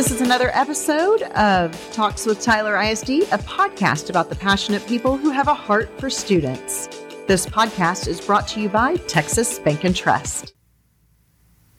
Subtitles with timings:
[0.00, 5.18] This is another episode of Talks with Tyler ISD, a podcast about the passionate people
[5.18, 6.88] who have a heart for students.
[7.26, 10.54] This podcast is brought to you by Texas Bank and Trust.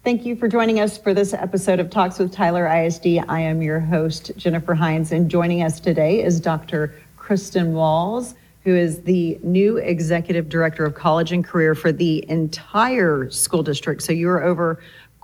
[0.04, 3.08] Thank you for joining us for this episode of Talks with Tyler ISD.
[3.28, 6.94] I am your host, Jennifer Hines, and joining us today is Dr.
[7.18, 13.32] Kristen Walls, who is the new Executive Director of College and Career for the entire
[13.32, 14.04] school district.
[14.04, 14.80] So you're over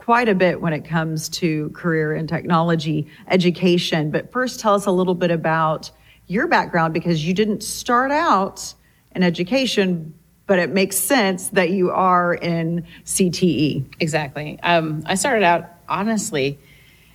[0.07, 4.09] quite a bit when it comes to career and technology education.
[4.09, 5.91] But first, tell us a little bit about
[6.27, 8.73] your background because you didn't start out
[9.13, 10.13] in education,
[10.45, 13.83] but it makes sense that you are in CTE.
[13.99, 14.57] Exactly.
[14.63, 16.57] Um, I started out honestly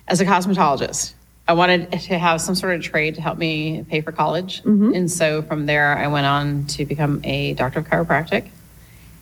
[0.07, 1.13] as a cosmetologist.
[1.47, 4.61] I wanted to have some sort of trade to help me pay for college.
[4.93, 8.51] And so from there, I went on to become a doctor of chiropractic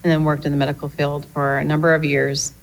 [0.04, 2.54] and then worked in the medical field for a number of years.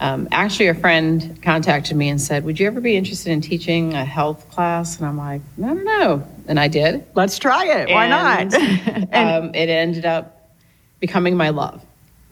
[0.00, 3.94] Um, actually, a friend contacted me and said, Would you ever be interested in teaching
[3.94, 4.96] a health class?
[4.98, 6.26] And I'm like, I don't know.
[6.46, 7.04] And I did.
[7.14, 7.90] Let's try it.
[7.90, 9.12] Why And, not?
[9.12, 10.52] um, it ended up
[11.00, 11.82] becoming my love,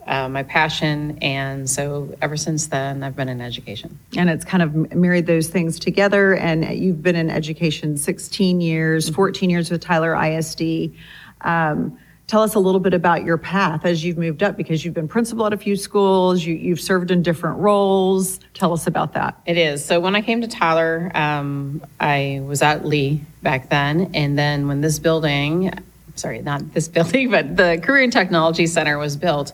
[0.07, 1.19] uh, my passion.
[1.23, 3.99] And so ever since then, I've been in education.
[4.17, 6.35] and it's kind of married those things together.
[6.35, 10.93] And you've been in education 16 years, 14 years with Tyler ISD.
[11.41, 14.95] Um, tell us a little bit about your path as you've moved up because you've
[14.95, 18.41] been principal at a few schools, you, you've served in different roles.
[18.55, 19.41] Tell us about that.
[19.47, 19.85] It is.
[19.85, 24.11] So when I came to Tyler, um, I was at Lee back then.
[24.15, 25.73] And then when this building,
[26.17, 29.53] sorry, not this building, but the Career and Technology Center was built,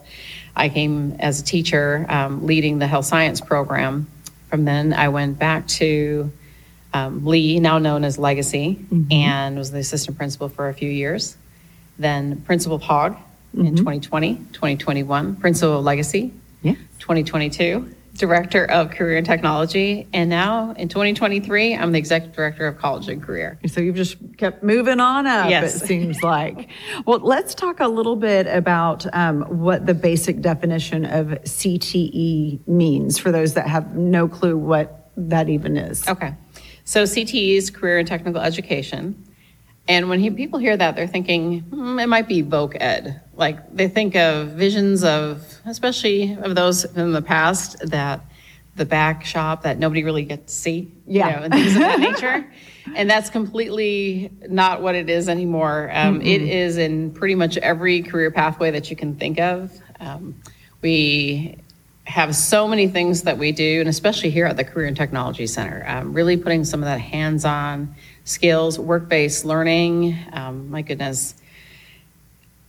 [0.56, 4.06] I came as a teacher um, leading the health science program.
[4.48, 6.30] From then, I went back to
[6.92, 8.78] um, Lee, now known as Legacy,
[9.10, 11.38] and was the assistant principal for a few years.
[11.98, 13.16] Then Principal Hogg
[13.56, 16.74] in 2020, 2021, Principal of Legacy, Yeah.
[17.00, 22.78] 2022, Director of Career and Technology, and now in 2023, I'm the Executive Director of
[22.78, 23.58] College and Career.
[23.66, 25.76] So you've just kept moving on up, Yes.
[25.82, 26.68] it seems like.
[27.06, 33.18] well, let's talk a little bit about um, what the basic definition of CTE means
[33.18, 36.06] for those that have no clue what that even is.
[36.08, 36.34] Okay.
[36.84, 39.22] So CTE is Career and Technical Education.
[39.88, 43.20] And when he, people hear that, they're thinking, hmm, it might be voc ed.
[43.34, 48.20] Like they think of visions of, especially of those in the past, that
[48.76, 51.28] the back shop that nobody really gets to see, Yeah.
[51.28, 52.46] you know, and things of that nature.
[52.94, 55.90] And that's completely not what it is anymore.
[55.92, 59.72] Um, it is in pretty much every career pathway that you can think of.
[60.00, 60.36] Um,
[60.80, 61.58] we
[62.04, 65.46] have so many things that we do, and especially here at the Career and Technology
[65.46, 67.94] Center, um, really putting some of that hands on
[68.24, 70.18] skills, work based learning.
[70.32, 71.34] Um, my goodness,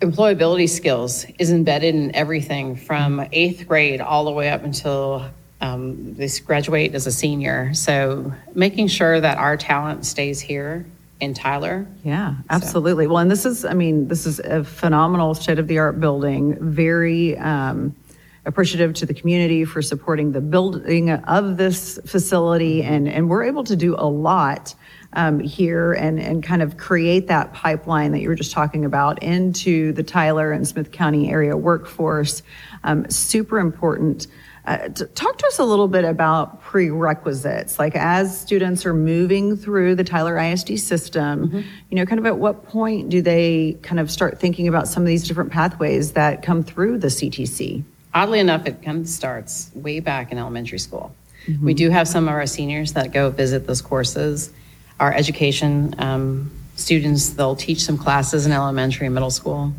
[0.01, 5.29] employability skills is embedded in everything from eighth grade all the way up until
[5.61, 7.73] um, they graduate as a senior.
[7.73, 10.85] So making sure that our talent stays here
[11.21, 11.87] in Tyler.
[12.03, 13.07] Yeah, absolutely.
[13.07, 16.57] Well, and this is, I mean, this is a phenomenal state of the art building,
[16.59, 17.95] very um,
[18.45, 22.83] appreciative to the community for supporting the building of this facility.
[22.83, 24.75] And, and we're able to do a lot
[25.13, 29.21] um, here and, and kind of create that pipeline that you were just talking about
[29.21, 32.41] into the Tyler and Smith County area workforce.
[32.83, 34.27] Um, super important.
[34.65, 37.77] Uh, talk to us a little bit about prerequisites.
[37.79, 42.37] Like as students are moving through the Tyler ISD system, you know, kind of at
[42.37, 46.43] what point do they kind of start thinking about some of these different pathways that
[46.43, 47.83] come through the CTC?
[48.13, 51.15] Oddly enough, it kind of starts way back in elementary school.
[51.61, 54.51] We do have some of our seniors that go visit those courses.
[54.99, 59.73] Our education um, students, they'll teach some classes in elementary and middle school.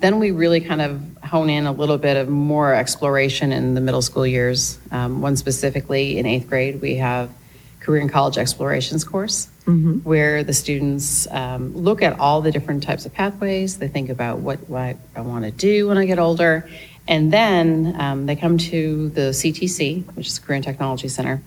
[0.00, 3.80] Then we really kind of hone in a little bit of more exploration in the
[3.80, 4.78] middle school years.
[4.90, 7.30] Um, one specifically in eighth grade, we have
[7.80, 9.48] career and college explorations course
[10.02, 13.78] where the students um, look at all the different types of pathways.
[13.78, 16.68] They think about what, what I want to do when I get older.
[17.08, 21.42] And then um, they come to the CTC, which is Career and Technology Center,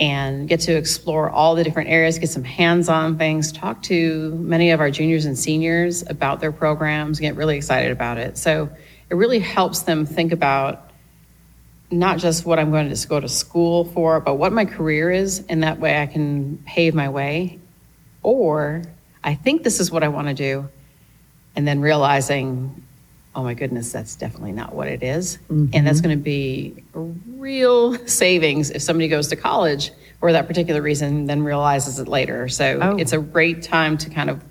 [0.00, 4.34] and get to explore all the different areas, get some hands on things, talk to
[4.36, 8.38] many of our juniors and seniors about their programs, get really excited about it.
[8.38, 8.70] So
[9.10, 10.90] it really helps them think about
[11.90, 15.10] not just what I'm going to just go to school for, but what my career
[15.10, 17.58] is, and that way I can pave my way.
[18.22, 18.82] Or
[19.24, 20.68] I think this is what I want to do,
[21.56, 22.82] and then realizing,
[23.34, 25.38] oh my goodness, that's definitely not what it is.
[25.48, 26.06] And that's mm-hmm.
[26.08, 31.26] going to be a real savings if somebody goes to college for that particular reason,
[31.26, 32.48] then realizes it later.
[32.48, 32.96] So Oh.
[32.96, 34.42] it's a great time to kind of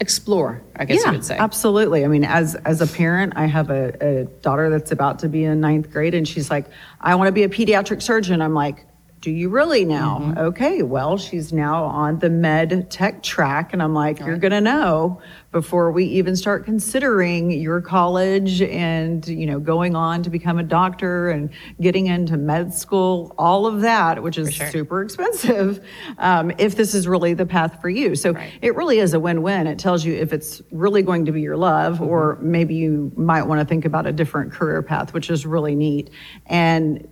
[0.00, 1.36] explore, I guess yeah, you would say.
[1.36, 2.04] absolutely.
[2.04, 5.44] I mean, as as a parent, I have a, a daughter that's about to be
[5.44, 6.66] in ninth grade, and she's like,
[7.00, 8.84] "I want to be a pediatric surgeon." I'm like,
[9.22, 10.18] do you really know?
[10.20, 10.38] Mm-hmm.
[10.38, 13.72] Okay, well, she's now on the med tech track.
[13.72, 15.22] And I'm like, you're going to know
[15.52, 20.64] before we even start considering your college and, you know, going on to become a
[20.64, 24.66] doctor and getting into med school, all of that, which is sure.
[24.72, 25.78] super expensive,
[26.18, 28.16] um, if this is really the path for you.
[28.16, 28.52] So right.
[28.60, 29.68] it really is a win win.
[29.68, 32.08] It tells you if it's really going to be your love, mm-hmm.
[32.08, 35.76] or maybe you might want to think about a different career path, which is really
[35.76, 36.10] neat.
[36.46, 37.06] And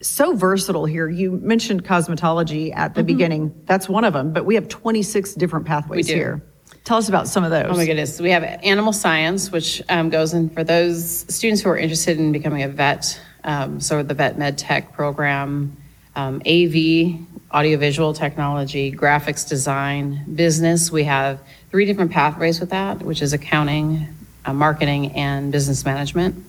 [0.00, 1.08] so versatile here.
[1.08, 3.06] You mentioned cosmetology at the mm-hmm.
[3.06, 3.62] beginning.
[3.66, 6.42] That's one of them, but we have 26 different pathways here.
[6.84, 7.66] Tell us about some of those.
[7.68, 8.20] Oh my goodness.
[8.20, 12.30] We have animal science, which um, goes in for those students who are interested in
[12.30, 13.20] becoming a vet.
[13.42, 15.76] Um, so the vet med tech program,
[16.14, 17.18] um, AV,
[17.52, 20.92] audiovisual technology, graphics design, business.
[20.92, 21.40] We have
[21.70, 24.06] three different pathways with that, which is accounting,
[24.44, 26.45] uh, marketing, and business management.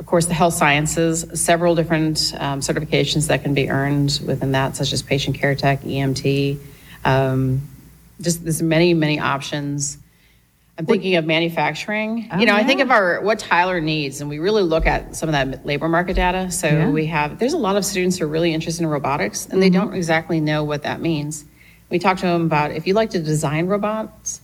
[0.00, 4.74] Of course, the health sciences, several different um, certifications that can be earned within that,
[4.74, 6.58] such as patient care tech, EMT.
[7.04, 7.68] Um,
[8.18, 9.98] just there's many, many options.
[10.78, 12.30] I'm thinking of manufacturing.
[12.32, 12.62] Oh, you know, yeah.
[12.62, 15.66] I think of our what Tyler needs, and we really look at some of that
[15.66, 16.50] labor market data.
[16.50, 16.88] So yeah.
[16.88, 19.60] we have there's a lot of students who are really interested in robotics, and mm-hmm.
[19.60, 21.44] they don't exactly know what that means.
[21.90, 24.40] We talk to them about if you like to design robots,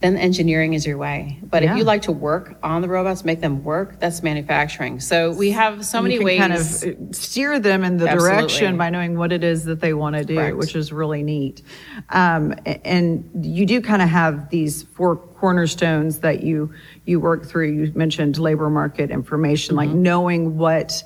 [0.00, 1.40] then engineering is your way.
[1.42, 1.72] But yeah.
[1.72, 5.00] if you like to work on the robots, make them work, that's manufacturing.
[5.00, 8.38] So we have so many ways to kind of steer them in the Absolutely.
[8.38, 10.56] direction by knowing what it is that they want to do, Correct.
[10.56, 11.62] which is really neat.
[12.10, 16.72] Um, and you do kind of have these four cornerstones that you
[17.04, 17.72] you work through.
[17.72, 19.88] You mentioned labor market information, mm-hmm.
[19.88, 21.02] like knowing what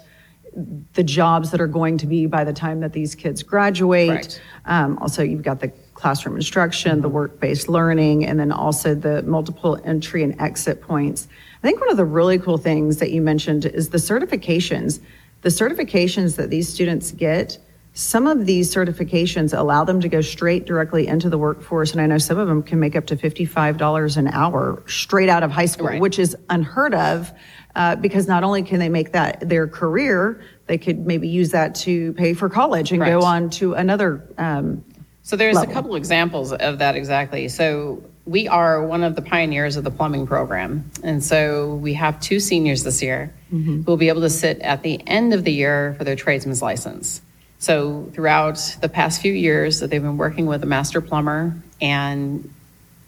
[0.92, 4.38] the jobs that are going to be by the time that these kids graduate.
[4.66, 5.72] Um, also, you've got the
[6.02, 11.28] classroom instruction, the work based learning, and then also the multiple entry and exit points.
[11.62, 15.00] I think one of the really cool things that you mentioned is the certifications.
[15.43, 17.56] The certifications that these students get,
[17.94, 21.93] some of these certifications allow them to go straight directly into the workforce.
[21.93, 25.44] And I know some of them can make up to $55 an hour straight out
[25.44, 26.00] of high school, right.
[26.00, 27.32] which is unheard of.
[27.75, 31.75] Uh, because not only can they make that their career, they could maybe use that
[31.75, 33.20] to pay for college and Correct.
[33.20, 34.84] go on to another um,
[35.22, 35.70] so there's level.
[35.70, 37.48] a couple examples of that exactly.
[37.48, 40.90] So we are one of the pioneers of the plumbing program.
[41.02, 43.82] And so we have two seniors this year mm-hmm.
[43.82, 46.62] who will be able to sit at the end of the year for their tradesman's
[46.62, 47.20] license.
[47.58, 52.52] So throughout the past few years that they've been working with a master plumber and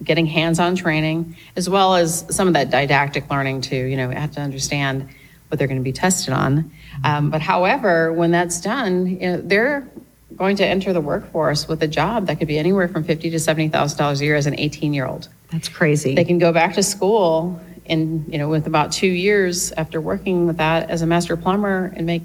[0.03, 4.31] getting hands-on training, as well as some of that didactic learning too, you know, have
[4.31, 5.09] to understand
[5.49, 6.63] what they're going to be tested on.
[6.63, 7.05] Mm-hmm.
[7.05, 9.87] Um, but however, when that's done, you know, they're
[10.37, 13.39] going to enter the workforce with a job that could be anywhere from fifty to
[13.39, 15.29] seventy thousand dollars a year as an eighteen year old.
[15.51, 16.15] That's crazy.
[16.15, 20.47] They can go back to school in you know with about two years after working
[20.47, 22.23] with that as a master plumber and make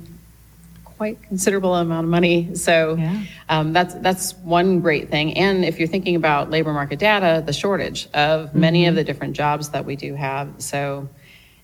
[1.00, 2.54] quite considerable amount of money.
[2.54, 3.24] So yeah.
[3.48, 5.34] um, that's that's one great thing.
[5.34, 8.60] And if you're thinking about labor market data, the shortage of mm-hmm.
[8.60, 10.48] many of the different jobs that we do have.
[10.58, 11.08] So,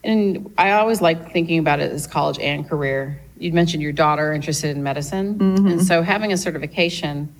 [0.02, 4.32] and I always like thinking about it as college and career you mentioned your daughter
[4.32, 5.38] interested in medicine.
[5.38, 5.66] Mm-hmm.
[5.66, 7.32] And so having a certification,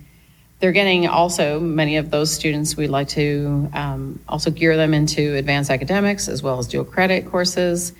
[0.59, 5.35] they're getting also many of those students, we'd like to um, also gear them into
[5.35, 7.93] advanced academics as well as dual credit courses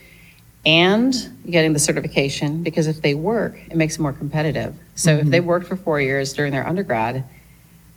[0.66, 1.16] and
[1.50, 4.76] getting the certification because if they work, it makes them more competitive.
[4.96, 5.28] So mm-hmm.
[5.28, 7.24] if they worked for four years during their undergrad,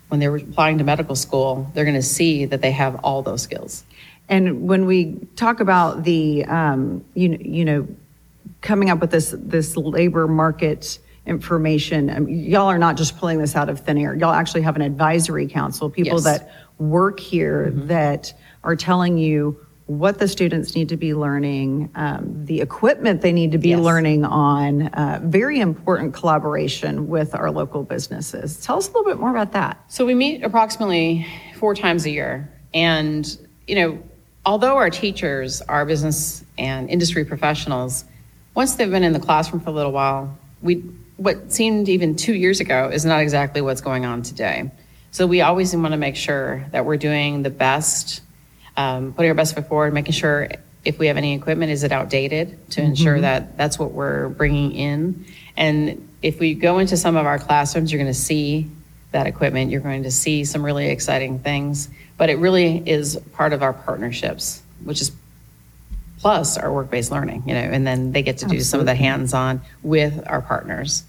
[0.08, 3.42] when they're applying to medical school, they're going to see that they have all those
[3.42, 3.84] skills.
[4.28, 7.88] And when we talk about the, um, you, you know,
[8.60, 12.10] coming up with this this labor market information.
[12.10, 14.14] I mean, y'all are not just pulling this out of thin air.
[14.14, 16.24] Y'all actually have an advisory council, people yes.
[16.24, 17.86] that work here mm-hmm.
[17.88, 18.32] that
[18.64, 23.50] are telling you what the students need to be learning, um, the equipment they need
[23.50, 23.80] to be yes.
[23.80, 24.86] learning on.
[24.88, 28.60] Uh, very important collaboration with our local businesses.
[28.64, 29.82] Tell us a little bit more about that.
[29.88, 31.26] So we meet approximately
[31.56, 33.36] four times a year, and
[33.66, 34.02] you know,
[34.46, 38.04] although our teachers are business and industry professionals,
[38.60, 40.74] once they've been in the classroom for a little while, we
[41.16, 44.70] what seemed even two years ago is not exactly what's going on today.
[45.12, 48.20] So we always want to make sure that we're doing the best,
[48.76, 50.50] um, putting our best foot forward, making sure
[50.84, 52.90] if we have any equipment, is it outdated to mm-hmm.
[52.90, 55.24] ensure that that's what we're bringing in.
[55.56, 58.70] And if we go into some of our classrooms, you're going to see
[59.12, 59.70] that equipment.
[59.70, 61.88] You're going to see some really exciting things.
[62.18, 65.12] But it really is part of our partnerships, which is
[66.20, 68.64] plus our work-based learning, you know, and then they get to do Absolutely.
[68.64, 71.04] some of the hands-on with our partners.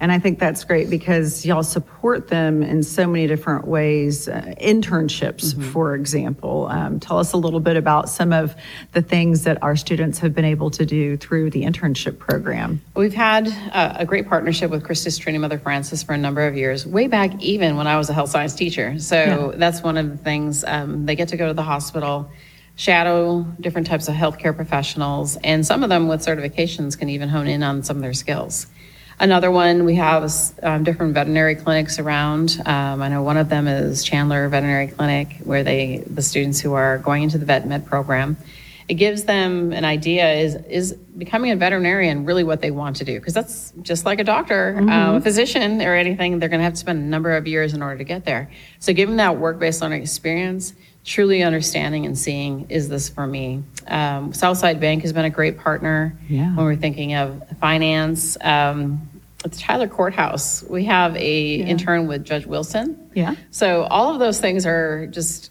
[0.00, 4.26] And I think that's great because y'all support them in so many different ways.
[4.28, 5.70] Uh, internships, Mm-hmm.
[5.70, 6.66] for example.
[6.66, 8.56] Um, tell us a little bit about some of
[8.92, 12.80] the things that our students have been able to do through the internship program.
[12.96, 16.56] We've had uh, a great partnership with Christus Trinity Mother Francis for a number of
[16.56, 18.98] years, way back even when I was a health science teacher.
[18.98, 20.64] So that's one of the things.
[20.64, 22.28] Um, they get to go to the hospital,
[22.76, 27.46] shadow different types of healthcare professionals, and some of them with certifications can even hone
[27.46, 28.66] in on some of their skills.
[29.20, 30.32] Another one, we have
[30.64, 32.60] um, different veterinary clinics around.
[32.66, 36.72] Um, I know one of them is Chandler Veterinary Clinic, where they the students who
[36.72, 38.36] are going into the vet med program.
[38.88, 43.04] It gives them an idea is is becoming a veterinarian really what they want to
[43.04, 43.20] do?
[43.20, 46.40] Because that's just like a doctor uh, a physician or anything.
[46.40, 48.50] They're going to have to spend a number of years in order to get there.
[48.80, 54.32] So giving that work-based learning experience truly understanding and seeing is this for me um,
[54.32, 56.54] southside bank has been a great partner Yeah.
[56.54, 59.00] when we're thinking of finance um,
[59.44, 63.34] at the tyler courthouse we have a intern with judge wilson Yeah.
[63.50, 65.50] so all of those things are just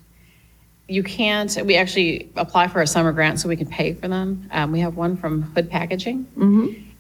[0.88, 1.58] you can't.
[1.66, 4.50] We actually apply for a summer grant so we can pay for them.
[4.52, 6.26] Um, we have one from Hood Packaging,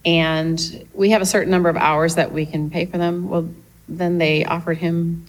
[0.05, 3.27] and we have a certain number of hours that we can pay for them.
[3.29, 3.49] Well,
[3.89, 5.25] then they offered him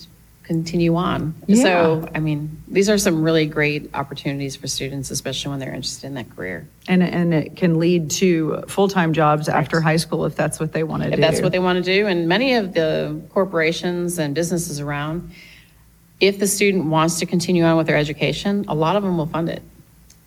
[0.53, 1.35] continue on.
[1.55, 6.07] So I mean, these are some really great opportunities for students, especially when they're interested
[6.07, 6.67] in that career.
[6.89, 10.83] And, and it can lead to full-time jobs after high school if that's what they
[10.83, 11.15] want to do.
[11.15, 12.07] if that's what they want to do.
[12.07, 15.31] And many of the corporations and businesses around,
[16.21, 19.27] if the student wants to continue on with their education, a lot of them will
[19.27, 19.63] fund it.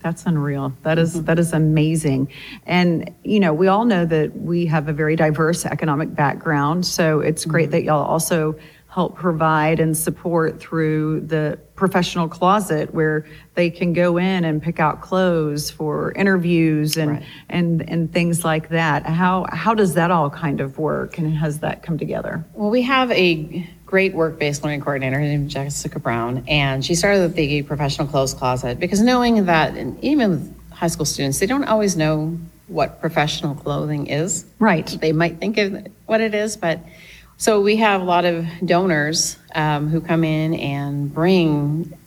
[0.01, 0.73] That's unreal.
[0.83, 1.25] That is- mm-hmm.
[1.25, 2.29] that is amazing.
[2.67, 7.21] And you know, we all know that we have a very diverse economic background, so
[7.21, 7.71] it's great mm-hmm.
[7.71, 8.55] that y'all also
[8.95, 13.25] help provide and support through the professional closet where
[13.55, 17.23] they can go in and pick out clothes for interviews and Right.
[17.49, 19.05] and and things like that.
[19.05, 22.45] How how does that all kind of work and has that come together?
[22.53, 27.63] Well, we have a great work-based learning coordinator named Jessica Brown, and she started the
[27.63, 31.97] professional clothes closet because knowing that, and even with high school students, they don't always
[31.97, 34.45] know what professional clothing is.
[34.57, 34.87] Right.
[35.01, 36.79] They might think of what it is, but
[37.37, 41.97] so we have a lot of donors um, who come in and bring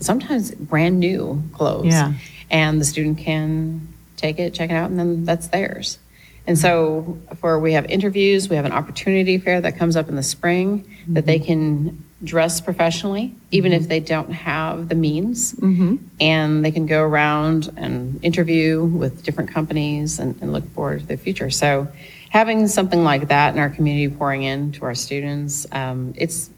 [0.00, 1.86] sometimes brand new clothes.
[1.86, 2.14] Yeah.
[2.50, 5.98] And the student can take it, check it out, and then that's theirs.
[6.46, 10.16] And so for we have interviews, we have an opportunity fair that comes up in
[10.16, 11.46] the spring that they mm-hmm.
[11.46, 13.88] can dress professionally, even if mm-hmm.
[13.88, 15.52] they don't have the means.
[15.52, 15.96] Mm-hmm.
[16.20, 21.06] And they can go around and interview with different companies and, and look forward to
[21.06, 21.50] the future.
[21.50, 21.88] So
[22.30, 26.50] having something like that in our community pouring in to our students, um, it's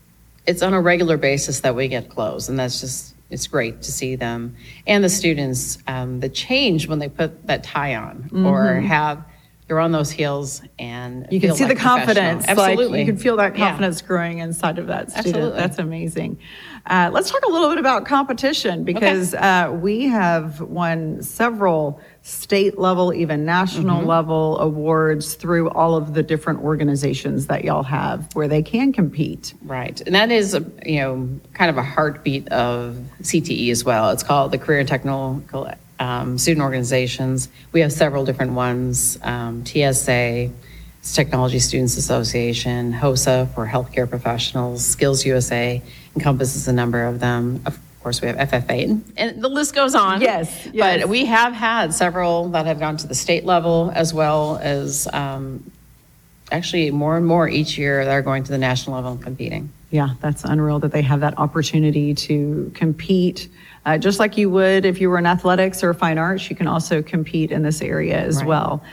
[0.47, 3.91] it's on a regular basis that we get clothes, and that's just it's great to
[3.91, 4.55] see them
[4.87, 9.25] and the students um, the change when they put that tie on or have
[9.67, 12.45] they're on those heels and You can see like the confidence.
[12.45, 12.57] professional.
[12.65, 13.69] Like Absolutely, you can feel that Yeah.
[13.69, 15.27] confidence growing inside of that student.
[15.37, 15.57] Absolutely.
[15.61, 16.39] That's amazing.
[16.85, 22.79] Uh, let's talk a little bit about competition because uh, we have won several state
[22.79, 24.07] level, even national Mm-hmm.
[24.07, 29.55] level awards through all of the different organizations that y'all have where they can compete.
[29.63, 34.11] Right, and that is a, you know kind of a heartbeat of CTE as well.
[34.11, 35.43] It's called the Career and Technical
[35.99, 37.49] um, Student Organizations.
[37.73, 40.51] We have several different ones: um, TSA,
[41.13, 45.83] Technology Students Association, HOSA for healthcare professionals, Skills USA
[46.15, 47.63] encompasses a number of them.
[47.67, 50.21] Of course, we have FFA, and, the list goes on.
[50.21, 51.01] Yes, yes.
[51.01, 55.09] but we have had several that have gone to the state level as well as.
[55.13, 55.71] Um,
[56.51, 59.71] Actually, more and more each year, they're going to the national level and competing.
[59.91, 63.49] Yeah, that's unreal that they have that opportunity to compete.
[63.87, 66.67] Uh, just like you would if you were in athletics or fine arts, you can
[66.67, 68.47] also compete in this area as Right.
[68.47, 68.85] well.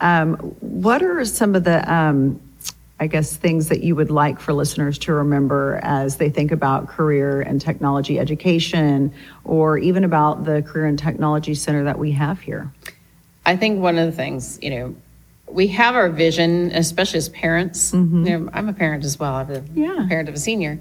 [0.00, 2.40] Um, what are some of the, um,
[3.00, 6.88] I guess, things that you would like for listeners to remember as they think about
[6.88, 9.12] career and technology education
[9.44, 12.72] or even about the Career and Technology Center that we have here?
[13.46, 14.96] I think one of the things, you know,
[15.46, 17.92] we have our vision, especially as parents.
[17.94, 19.34] You know, I'm a parent as well.
[19.36, 20.06] I'm a Yeah.
[20.08, 20.78] parent of a senior.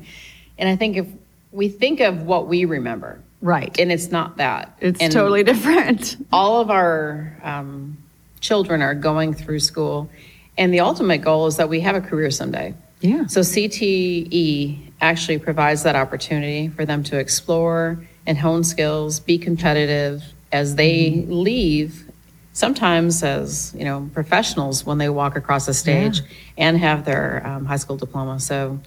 [0.57, 1.05] And I think if
[1.51, 3.79] we think of what we remember, Right.
[3.79, 4.75] and it's not that.
[4.81, 6.17] It's And totally different.
[6.33, 7.97] all of our um,
[8.41, 10.09] children are going through school,
[10.57, 12.73] and the ultimate goal is that we have a career someday.
[13.01, 13.27] Yeah.
[13.27, 20.23] So CTE actually provides that opportunity for them to explore and hone skills, be competitive
[20.51, 22.09] as they leave.
[22.53, 26.21] Sometimes as you know, professionals when they walk across the stage
[26.57, 28.39] and have their um, high school diploma.
[28.39, 28.79] So,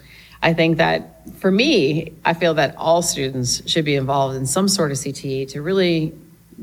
[0.42, 4.68] I think that for me, I feel that all students should be involved in some
[4.68, 6.14] sort of CTE to really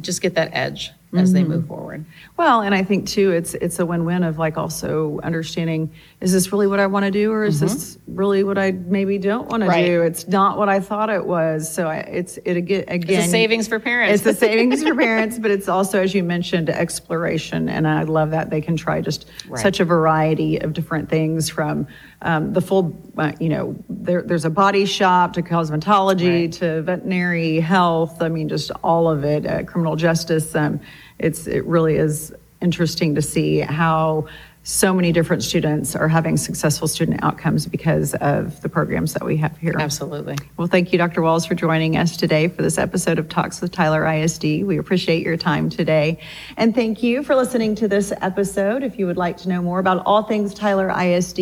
[0.02, 2.06] just get that edge as they move forward.
[2.36, 6.52] Well, and I think too, it's it's a win-win of like also understanding: is this
[6.52, 9.64] really what I want to do, or is this really what I maybe don't want
[9.64, 10.02] to do?
[10.04, 11.74] It's not what I thought it was.
[11.74, 12.84] So I, it's it again.
[12.88, 14.26] again It's a savings for parents.
[14.26, 18.32] It's a savings for parents, but it's also, as you mentioned, exploration, and I love
[18.32, 19.62] that they can try just Right.
[19.62, 21.88] such a variety of different things from
[22.22, 26.52] um, the full, uh, you know, there, there's a body shop to cosmetology Right.
[26.54, 28.22] to veterinary health.
[28.22, 29.46] I mean, just all of it.
[29.46, 30.54] Uh, criminal justice.
[30.56, 30.80] Um,
[31.20, 34.28] it's it really is interesting to see how
[34.68, 39.38] so many different students are having successful student outcomes because of the programs that we
[39.38, 39.74] have here.
[39.80, 40.36] Absolutely.
[40.58, 41.22] Well, thank you, Dr.
[41.22, 44.66] Walls, for joining us today for this episode of Talks with Tyler ISD.
[44.66, 46.20] We appreciate your time today.
[46.58, 48.84] And thank you for listening to this episode.
[48.84, 51.40] If you would like to know more about all things Tyler ISD,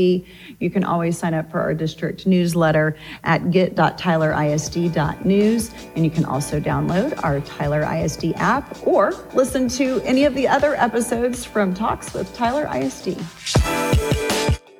[0.59, 5.71] you can always sign up for our district newsletter at get.tylerisd.news.
[5.95, 10.47] And you can also download our Tyler ISD app or listen to any of the
[10.47, 13.14] other episodes from Talks with Tyler ISD.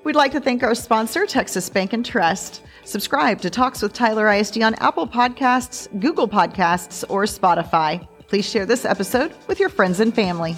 [0.04, 2.62] We'd like to thank our sponsor, Texas Bank and Trust.
[2.84, 8.08] Subscribe to Talks with Tyler ISD on Apple Podcasts, Google Podcasts, or Spotify.
[8.28, 10.56] Please share this episode with your friends and family.